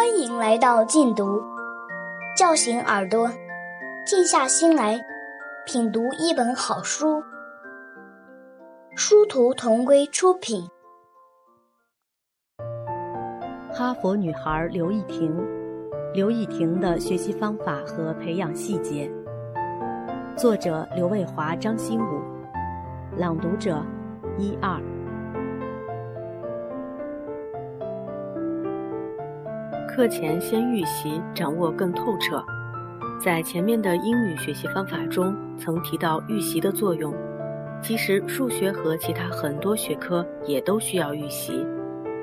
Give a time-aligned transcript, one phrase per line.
[0.00, 1.42] 欢迎来到静读，
[2.34, 3.30] 叫醒耳朵，
[4.06, 4.98] 静下心来
[5.66, 7.22] 品读一本好书。
[8.96, 10.66] 殊途同归出品。
[13.70, 15.36] 哈佛女孩刘亦婷，
[16.14, 19.12] 刘亦婷的学习方法和培养细节。
[20.34, 22.22] 作者刘卫华、张新武，
[23.18, 23.84] 朗读者
[24.38, 24.80] 一二。
[30.00, 32.42] 课前先预习，掌握更透彻。
[33.22, 37.14] 在前面的英语学习方法中，曾提到预习的作用。
[37.82, 41.66] 其实数学和其他很多学科也都需要预习。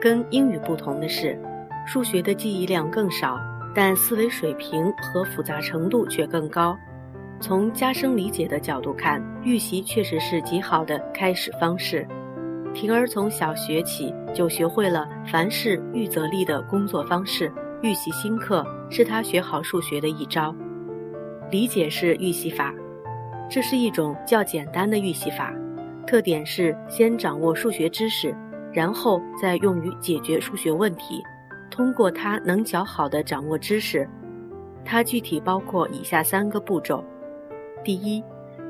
[0.02, 1.40] 跟英语不同的是，
[1.86, 3.40] 数学的记忆量更少，
[3.76, 6.76] 但思维水平和复杂程度却更高。
[7.40, 12.08] 从加深理解的角度看，预习确实是极好的开始方式。
[12.74, 20.56] 婷儿从小学起就学会了凡事预则立的工作方式，预习新课是他学好数学的一招。
[21.52, 22.74] 理解式预习法，
[23.50, 25.54] 这是一种较简单的预习法，
[26.06, 28.36] 特点是先掌握数学知识，
[28.74, 31.24] 然后再用于解决数学问题。
[31.70, 34.10] 通过它能较好的掌握知识，
[34.84, 37.04] 它具体包括以下三个步骤：
[37.84, 38.24] 第一。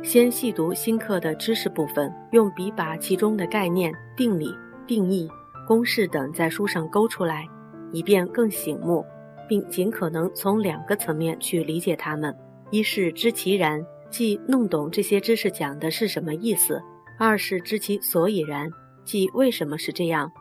[0.03, 5.27] 先细读新课的知识部分，用笔把其中的概念、定理、定义、
[5.67, 7.47] 公式等在书上勾出来，
[7.91, 9.05] 以便更醒目，
[9.47, 12.35] 并尽可能从两个层面去理解它们：
[12.71, 16.77] 一是知其然，即弄懂这些知识讲的是什么意思；
[17.17, 18.69] 二是知其所以然，
[19.03, 20.31] 即为什么是这样。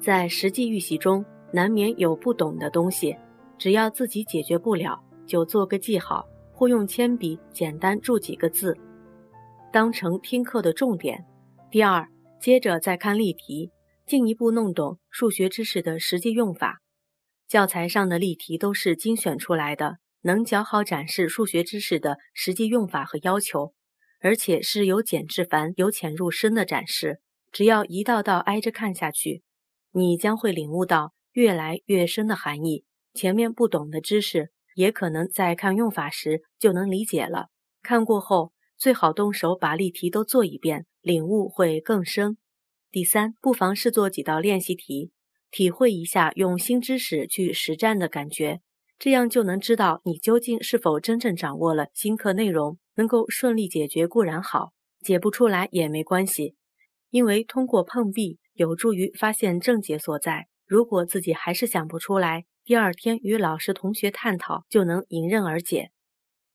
[0.00, 3.16] 在实际预习中，难免有不懂的东西，
[3.56, 6.24] 只要自己解决不了，就做个记号。
[6.50, 8.76] 或用铅笔简单注几个字，
[9.72, 11.24] 当成听课的重点。
[11.70, 12.04] 第二，
[12.40, 13.70] 接着再看例题，
[14.08, 16.80] 进一步弄懂数学知识的实际用法。
[17.46, 23.74] 教材上的例题都是精选出来的，能较好展示数学知识的实际用法和要求，
[24.20, 27.20] 而且是由简至繁、由浅入深的展示。
[27.52, 29.42] 只要一道道挨着看下去，
[29.92, 32.84] 你将会领悟到越来越深的含义。
[33.14, 34.50] 前面不懂的知识。
[34.74, 37.48] 也可能在看用法时就能理解了。
[37.82, 42.38] 看过后，最好动手把例题都做一遍，领悟会更深。
[42.90, 45.10] 第三，不妨试做几道练习题，
[45.50, 48.60] 体会一下用新知识去实战的感觉，
[48.98, 52.78] 这样就能知道你究竟是否真正掌握了新课内容。
[52.94, 54.72] 能够顺利解决固然好，
[55.02, 56.56] 解不出来也没关系，
[57.10, 60.48] 因为通过碰壁有助于发现症结所在。
[60.66, 65.92] 如果自己还是想不出来，第二天与老师、同学探讨，就能迎刃而解。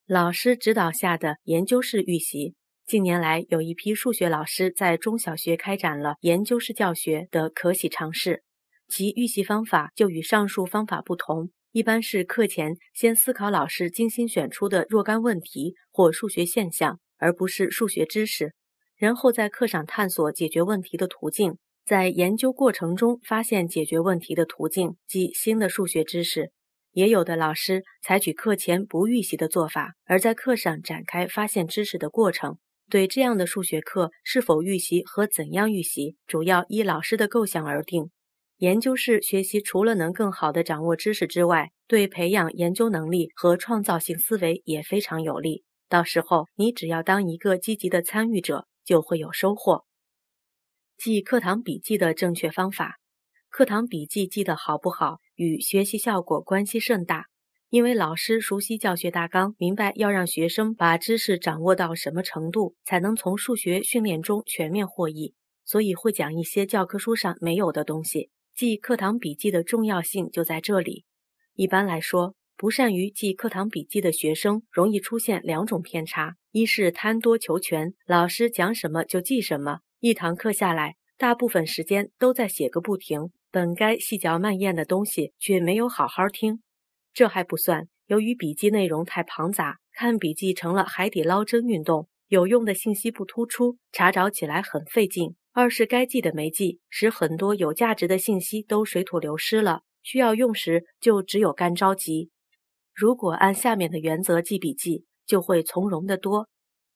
[0.05, 2.55] 老师指导下的研究式预习，
[2.85, 8.43] 近年来有一批数学老师在中小学开展了研究式教学的可喜尝试。
[8.89, 18.53] 其预习方法就与上述方法不同，一般是课前先思考老师精心选出的若干问题或数学现象，而不是数学知识，
[18.97, 21.57] 然后在课上探索解决问题的途径。
[21.85, 26.51] 在研究过程中发现解决问题的途径及新的数学知识，
[26.91, 32.57] 也有的老师采取课前不预习的做法，而在课上展开发现知识的过程。
[32.89, 38.11] 对这样的数学课是否预习和怎样预习，主要依老师的构想而定。
[38.57, 45.63] 研究式学习除了能更好地掌握知识之外，对培养研究能力和创造性思维也非常有利。
[45.89, 49.85] 到时候你只要当一个积极的参与者，就会有收获。
[50.97, 52.99] 记课堂笔记的正确方法，
[53.49, 57.25] 课堂笔记记得好不好，与学习效果关系甚大。
[57.73, 65.33] 因为老师熟悉教学大纲，明白要让学生把知识掌握到什么程度，才能从数学训练中全面获益，
[65.65, 68.29] 所以会讲一些教科书上没有的东西。
[68.55, 71.05] 记课堂笔记的重要性就在这里。
[71.55, 79.79] 一般来说，不善于记课堂笔记的学生，容易出现两种偏差：一是贪多求全，老师讲什么就记什么。
[79.99, 86.61] 一堂课下来，大部分时间都在写个不停，本该细嚼慢咽的东西却没有好好听。
[87.13, 95.35] 这还不算，由于笔记内容太庞杂，看笔记成了海底捞针运动，有用的信息不突出，查找起来很费劲。
[95.51, 102.31] 二是该记的没记，使很多有价值的信息都水土流失了，需要用时就只有干着急。
[102.93, 106.49] 如果按下面的原则记笔记，就会从容得多。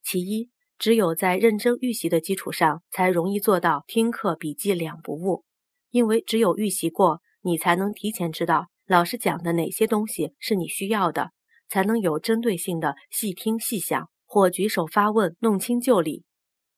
[0.04, 0.50] 其一。
[0.80, 5.44] 只有在认真预习的基础上，才容易做到听课笔记两不误。
[5.90, 11.32] 因为只有预习过，你才能提前知道老师讲的哪些东西是你需要的，
[11.68, 16.24] 才能有针对性的细听细想，或举手发问弄清就理，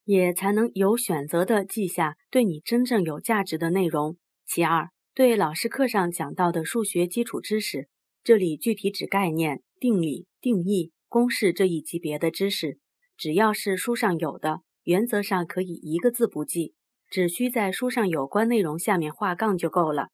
[0.06, 4.18] 也才能有选择的记下对你真正有价值的内容。
[4.48, 7.88] 其二，对老师课上讲到的数学基础知识，
[8.24, 12.80] 这里具体指概念、定理、定义、公式这一级别的知识，
[13.18, 16.74] 只要是书上有的，原则上可以一个字不记，
[17.08, 20.08] 只需在书上有关内容下面画杠就够了。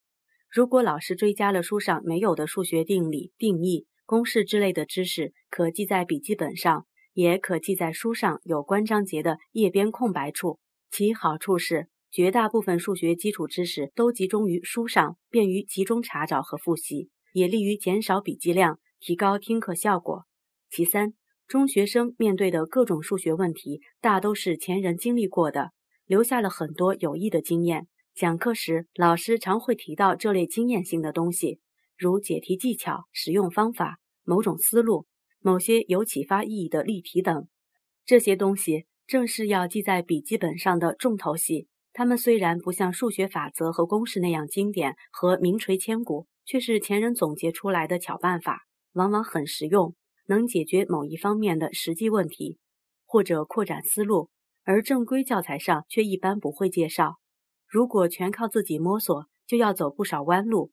[0.55, 10.59] 如果老师追加了书上没有的数学定理、定义、公式之类的知识，可记在笔记本上，也可记在书上有关章节的页边空白处。
[10.89, 20.23] 其好处是，绝大部分数学基础知识都集中于书上，便于集中查找和复习，也利于减少笔记量，提高听课效果。
[20.69, 21.15] 其三，
[21.49, 25.71] 中学生面对的各种数学问题，大都是前人经历过的，
[26.05, 27.89] 留下了很多有益的经验。
[28.15, 31.59] 讲课时，老师常会提到这类经验性的东西，
[31.97, 35.05] 如解题技巧、使用方法、某种思路、
[35.41, 37.47] 某些有启发意义的例题等。
[38.05, 38.85] 这些东西。
[39.07, 41.67] 正是要记在笔记本上的重头戏。
[41.93, 48.61] 它们虽然不像数学法则和公式那样经典和名垂千古，却是前人总结出来的巧办法，
[48.93, 49.93] 往往很实用，
[50.25, 52.57] 能解决某一方面的实际问题，
[53.05, 54.31] 或者扩展思路。
[54.63, 57.19] 而正规教材上却一般不会介绍。
[57.67, 60.71] 如果全靠自己摸索，就要走不少弯路，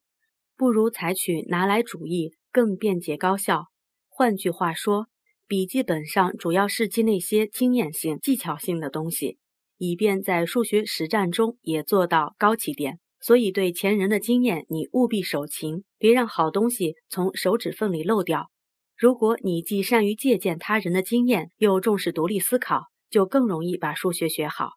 [0.55, 3.67] 不如采取拿来主义，更便捷高效。
[4.09, 5.07] 换句话说。
[5.45, 9.37] 笔记本上主要是记那些经验性、技巧性的东西，
[9.77, 12.99] 以便在数学实战中也做到高起点。
[13.19, 18.49] 所以，对前人的经验，你务必守勤，别让好东西从手指缝里漏掉。
[18.97, 24.71] 如果你既善于借鉴他人的经验，又重视独立思考，就更容易把数学学好。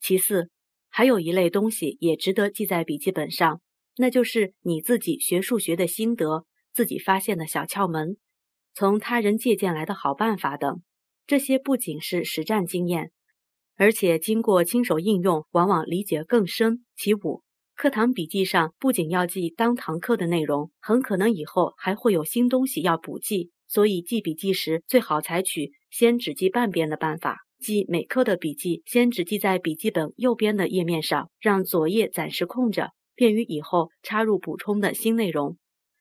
[0.00, 0.50] 其次，
[0.94, 3.62] 还有一类东西也值得记在笔记本上，
[3.96, 6.44] 那就是你自己学数学的心得，
[6.74, 8.18] 自己发现的小窍门。
[8.74, 10.82] 从他人借鉴来的好办法等，
[11.26, 13.10] 这些不仅是实战经验，
[13.76, 16.84] 而且经过亲手应用，往往理解更深。
[16.94, 17.42] 其五，
[17.74, 35.56] 课堂笔记上不仅要记当堂课的内容，很可能以后还会有新东西要补记，所以记笔记时最好采取先只记半遍的办法，记每课的笔记先只记在笔记本右边的页面上，让左页暂时空着，便于以后插入补充的新内容。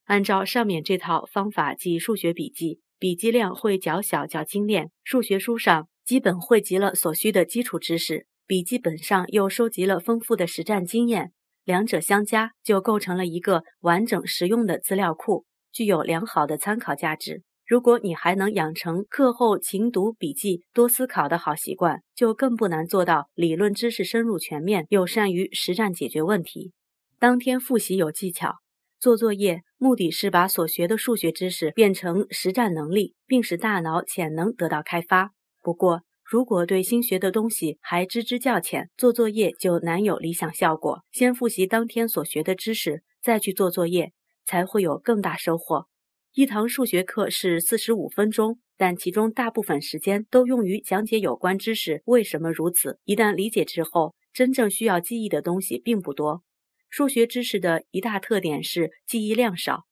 [0.05, 4.89] 按照上面这套方法记数学笔记，笔记量会较小较精炼。
[5.03, 11.31] 数学书上基本汇集了所需的基础知识，笔记本上又收集了丰富的实战经验，
[11.63, 17.43] 两者相加就构成了一个完整实用的资料库，具有良好的参考价值。
[17.71, 26.73] 如果你还能养成课后勤读笔记、多思考的好习惯，就更不难做到理论知识深入全面，又善于实战解决问题。
[27.17, 28.55] 当天复习有技巧。
[28.99, 35.31] 做作业目的是把所学的数学知识变成实战能力，并使大脑潜能得到开发。
[35.61, 41.03] 不过，如果对新学的东西还知之较浅，做作业就难有理想效果。
[41.13, 44.11] 先复习当天所学的知识，再去做作业，
[44.45, 45.85] 才会有更大收获。
[46.33, 52.99] 一堂数学课是四十五分钟，但其中大部分时间都用于讲解有关知识为什么如此。
[53.03, 56.41] 一旦理解之后，真正需要记忆的东西并不多。
[56.89, 59.83] 数学知识的一大特点是记忆量少，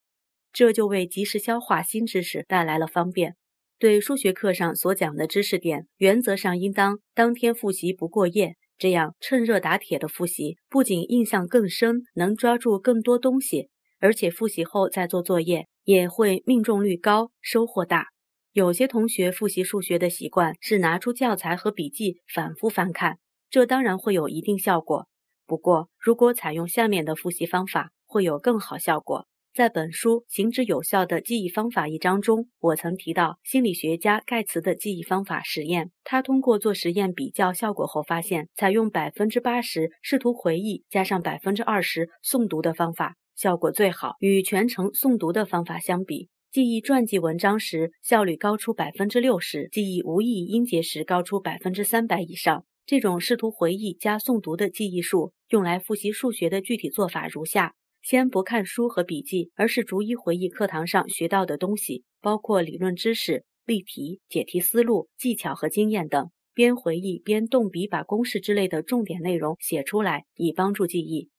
[0.53, 3.35] 这就为及时消化新知识带来了方便。
[3.77, 13.67] 对数学课上所讲的知识点，原则上应当当天复习不过夜，这样趁热打铁的复习，不仅印象更深，能抓住更多东西，
[13.99, 18.07] 而且复习后再做作业也会命中率高，收获大。
[18.51, 25.07] 有些同学复习数学的习惯是拿出教材和笔记反复翻看，这当然会有一定效果。
[25.45, 29.27] 不过，如果采用下面的复习方法，会有更好效果。
[29.51, 35.91] 在本书《行之有效的记忆方法》一章中，我曾提到心理学家盖茨的记忆方法实验。
[36.03, 44.17] 他通过做实验比较效果后发现，采用百分之八十试图回忆加上百分之二十诵读的方法效果最好。
[44.19, 52.65] 与全程诵读的方法相比，记忆传记文章时效率高出百分之六十，记忆无意音节时高出百分之三百以上。
[52.85, 66.29] 这种试图回忆加诵读的记忆术，用来复习数学的具体做法如下：先不看书和笔记，而是逐一回忆课堂上学到的东西，包括理论知识、例题、解题思路、技巧和经验等。
[66.53, 71.29] 边回忆边动笔，把公式之类的重点内容写出来，以帮助记忆。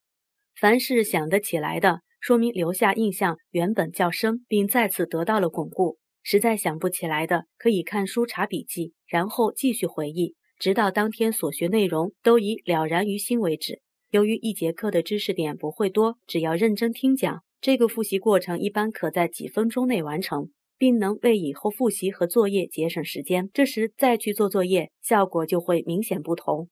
[0.54, 10.34] 凡是想得起来的，说明留下印象原本较深，并再次得到了巩固；实在想不起来的，可以看书查笔记，然后继续回忆。
[10.58, 13.80] 直到当天所学内容都已了然于心为止。
[14.10, 23.48] 由于一节课的知识点不会多，只要认真听讲，这个复习过程一般可在几分钟内完成，并能为以后复习和作业节省时间。
[23.54, 26.68] 这时再去做作业，效果就会明显不同，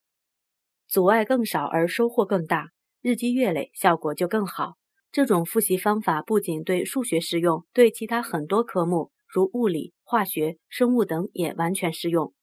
[0.87, 2.69] 阻碍更少而收获更大，
[3.01, 4.75] 日积月累，效果就更好。
[5.13, 12.35] 这种复习方法不仅对数学适用，对其他很多科目，如物理、化学、生物等也完全适用。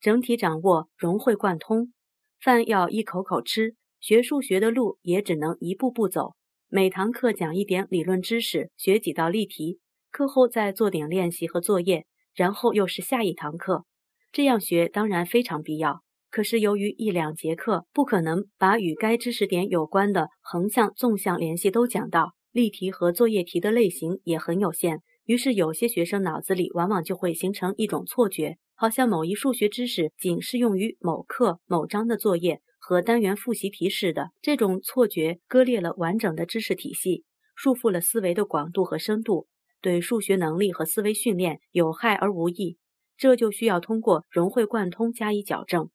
[0.00, 1.92] 整体掌握，融会贯通。
[2.40, 6.34] 饭要一口口吃，学数学的路也只能一步步走。
[6.68, 9.80] 每堂课讲一点理论知识，学几道例题，
[10.12, 13.84] 课后再做点练习和作业，然后又是下一堂课。
[14.30, 16.02] 这样学当然非常必要。
[16.30, 34.30] 可是由于一两节课不可能把与该知识点有关的横向、纵向联系都讲到，例题和作业题的类型也很有限，于是有些学生脑子里往往就会形成一种错觉，好像某一数学知识仅适用于某课某章的作业和单元复习题似的。
[34.40, 37.24] 这种错觉割裂了完整的知识体系，
[37.56, 39.48] 束缚了思维的广度和深度，
[39.82, 42.76] 对数学能力和思维训练有害而无益。
[43.16, 45.90] 这就需要通过融会贯通加以矫正。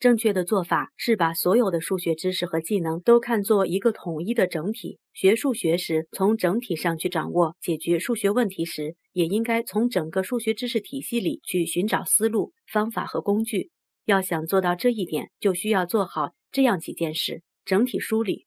[0.00, 4.98] 正确的做法是把所有的数学知识和技能都看作一个统一的整体。
[5.12, 13.70] 学数学时，从整体上去掌握；解决数学问题时，也应该从整个数学知识体系里去寻找思路、方法和工具。
[14.06, 18.46] 要想做到这一点，就需要做好这样几件事：整体梳理。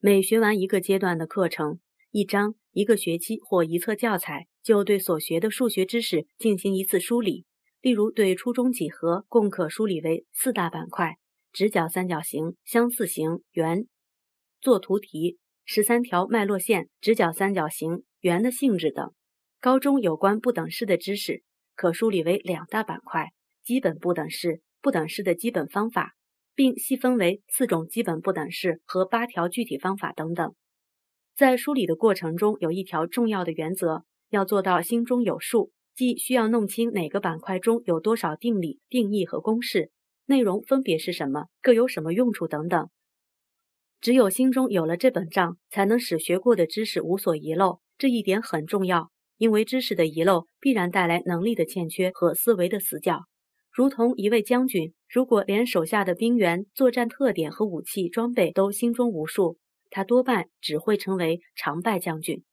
[0.00, 1.80] 每学完一个阶段的课程、
[2.12, 7.44] 一章、一个学期或一册教材，就对所学的数学知识进行一次梳理。
[7.80, 11.16] 例如，对初中几何共可梳理为四大板块：
[11.52, 13.86] 直角三角形、相似形、圆。
[14.60, 19.12] 做图题，十三条脉络线、直角三角形、圆的性质等。
[19.60, 21.44] 高中有关不等式的知识，
[21.76, 23.32] 可梳理为两大板块：
[23.62, 26.14] 基本不等式、不等式的基本方法，
[26.56, 30.54] 并细分为四种基本不等式和八条具体方法等等。
[31.36, 35.70] 在梳理的过程中，有一条重要的原则，要做到心中有数。
[35.98, 39.90] 即需要弄清哪个板块中有多少定理、定义和公式，
[40.26, 42.88] 内容分别是什么，各有什么用处等等。
[44.00, 47.80] 只有心中有了这本账，才能使学过的知识无所遗漏。
[47.98, 53.24] 这一点很重要，因为知识的遗漏必然带来能力的欠缺和思维的死角。
[53.72, 59.58] 如同一位将军，如果连手下的兵员作战特点和武器装备都心中无数，
[59.90, 62.44] 他多半只会成为常败将军。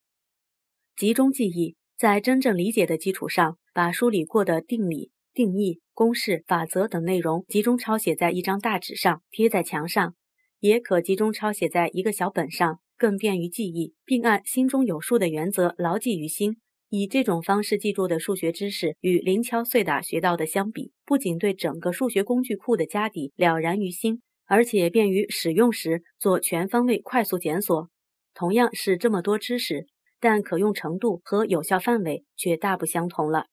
[0.96, 1.76] 集中记忆。
[1.98, 10.14] 在真正理解的基础上，把梳理过的定理、定义、公式、法则等内容集中抄写在一张大纸上，贴在墙上，
[10.60, 16.58] 也可集中抄写在一个小本上，更便于记忆，并按心中有数的原则牢记于心。
[16.90, 27.90] 以这种方式记住的数学知识，与零敲碎打学到的相比，不仅对整个数学工具库的家底了然于心，而且便于使用时做全方位快速检索。
[28.34, 29.88] 同样是这么多知识。
[30.26, 33.46] 但可用程度和有效范围却大不相同了。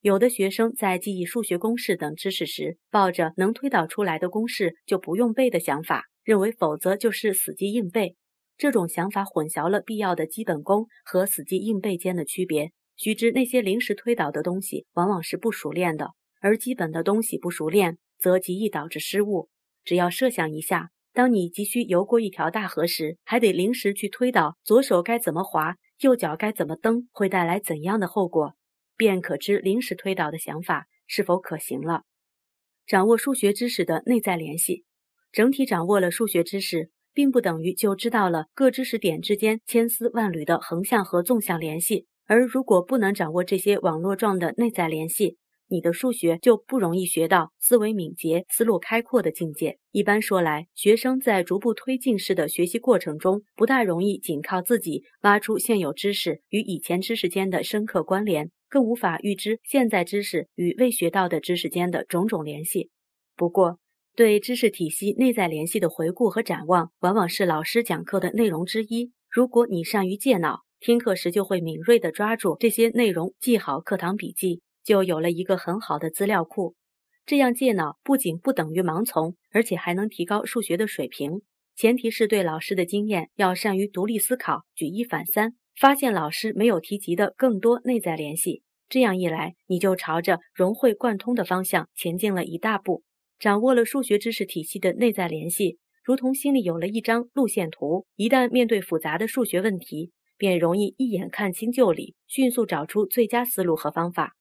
[0.00, 8.16] 有的学生在记忆数学公式等知识时，抱着能推导出来的公式就不用背的想法，认为否则就是死记硬背。
[8.58, 12.72] 这种想法混淆了必要的基本功和死记硬背间的区别。
[12.96, 16.08] 须知那些临时推导的东西往往是不熟练的，
[16.40, 19.48] 而基本的东西不熟练，则极易导致失误。
[19.84, 25.76] 只要设想一下，当你急需游过一条大河时，还得临时去推导左手该怎么划。
[26.00, 28.54] 右脚该怎么蹬，会带来怎样的后果，
[28.96, 32.04] 便可知临时推导的想法是否可行了。
[32.86, 34.84] 掌握数学知识的内在联系，
[35.30, 42.06] 整体掌握了数学知识，并不等于就知道了各知识点之间千丝万缕的横向和纵向联系。
[42.26, 45.36] 而如果不能掌握这些网络状的内在联系，
[45.70, 49.78] 你的数学就不容易学到思维敏捷、思路开阔的境界。
[49.92, 62.90] 一般说来，学生在逐步推进式的学习过程中，不大容易仅靠自己挖出现有知识与以前知识间的深刻关联，更无法预知现在知识与未学到的知识间的种种联系。
[63.36, 63.78] 不过，
[64.16, 69.12] 对知识体系内在联系的回顾和展望，往往是老师讲课的内容之一。
[69.30, 74.62] 如果你善于借脑，听课时就会敏锐地抓住这些内容，记好课堂笔记。
[74.84, 76.74] 就有了一个很好的资料库，
[77.26, 81.42] 这样借脑不仅不等于盲从，而且还能提高数学的水平。
[81.76, 88.62] 前提是对老师的经验要善于独立思考，举一反三，发现老师没有提及的更多内在联系。
[88.88, 93.04] 这样一来，你就朝着融会贯通的方向前进了一大步，
[93.38, 98.04] 掌握了数学知识体系的内在联系，如同心里有了一张路线图。
[98.16, 104.34] 一旦面对复杂的数学问题，便容易一眼看清就理，迅速找出最佳思路和方法。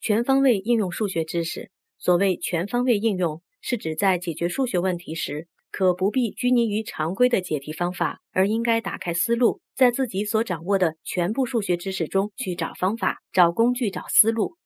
[0.00, 1.70] 全方位应用数学知识。
[1.98, 14.56] 所谓全方位应用，是指在解决数学问题时，可不必拘泥于常规的解题方法，而应该打开思路，在自己所掌握的全部数学知识中去找方法、找工具、找思路。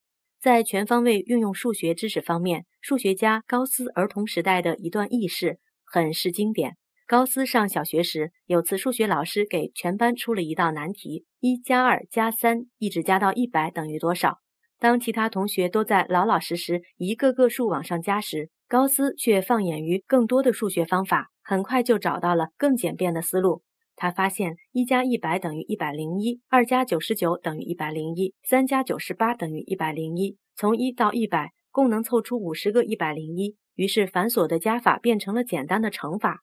[0.41, 6.77] 在全方位运用数学知识方面，数学家高斯儿童时代的一段轶事很是经典。
[7.07, 14.39] 高斯上小学时，有次数学老师给全班出了一道难题：一加二加三，一直加到一百等于多少？
[14.85, 23.63] 当其他同学都在老老实实一个个数往上加时，高斯却放眼于更多的数学方法，很快就找到了更简便的思路。
[23.97, 30.37] 他发现一加一百等于一百零一，二加九十九等于一百零一，三加九十八等于一百零一。
[30.55, 33.57] 从一到一百，共能凑出五十个一百零一。
[33.77, 36.41] 于是繁琐的加法变成了简单的乘法。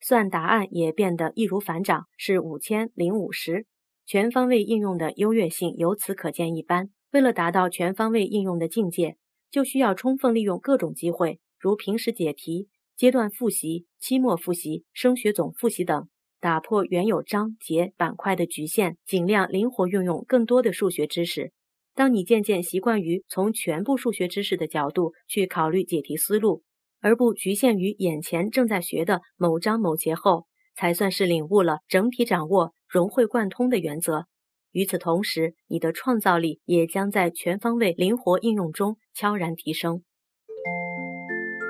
[0.00, 3.66] 算答案也变得易如反掌，是五千零五十。
[4.06, 6.88] 全方位应用的优越性由此可见一斑。
[7.12, 9.16] 为了达到全方位应用的境界，
[9.50, 21.52] 就需要充分利用各种机会，如平时解题、阶段复习、期末复习、升学总复习等，打破原有章节板块的局限，尽量灵活运用更多的数学知识。
[21.94, 26.62] 当你渐渐习惯于从全部数学知识的角度去考虑解题思路，
[27.00, 34.26] 而不局限于眼前正在学的某章某节后，才算是领悟了整体掌握、融会贯通的原则。
[34.72, 40.02] 与此同时，你的创造力也将在全方位灵活应用中悄然提升。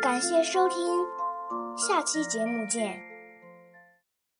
[0.03, 0.77] 感谢收听，
[1.77, 3.10] 下期节目见。